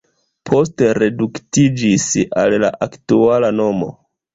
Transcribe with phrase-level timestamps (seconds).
[0.49, 2.09] Poste reduktiĝis
[2.47, 3.97] al la aktuala nomo.